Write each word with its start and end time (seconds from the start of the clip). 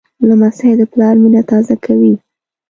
لمسی 0.29 0.71
د 0.79 0.81
پلار 0.91 1.15
مینه 1.23 1.41
تازه 1.49 1.75
کوي. 1.85 2.13